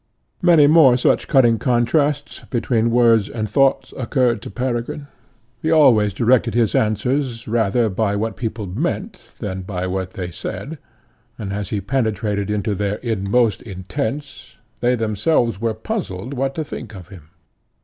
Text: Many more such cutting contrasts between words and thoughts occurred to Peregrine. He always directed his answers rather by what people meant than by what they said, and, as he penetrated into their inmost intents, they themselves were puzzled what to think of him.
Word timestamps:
Many 0.41 0.65
more 0.65 0.97
such 0.97 1.27
cutting 1.27 1.59
contrasts 1.59 2.39
between 2.49 2.89
words 2.89 3.29
and 3.29 3.47
thoughts 3.47 3.93
occurred 3.95 4.41
to 4.41 4.49
Peregrine. 4.49 5.05
He 5.61 5.69
always 5.69 6.11
directed 6.11 6.55
his 6.55 6.73
answers 6.73 7.47
rather 7.47 7.87
by 7.87 8.15
what 8.15 8.35
people 8.35 8.65
meant 8.65 9.35
than 9.37 9.61
by 9.61 9.85
what 9.85 10.13
they 10.13 10.31
said, 10.31 10.79
and, 11.37 11.53
as 11.53 11.69
he 11.69 11.81
penetrated 11.81 12.49
into 12.49 12.73
their 12.73 12.95
inmost 13.03 13.61
intents, 13.61 14.57
they 14.79 14.95
themselves 14.95 15.61
were 15.61 15.75
puzzled 15.75 16.33
what 16.33 16.55
to 16.55 16.63
think 16.63 16.95
of 16.95 17.09
him. 17.09 17.29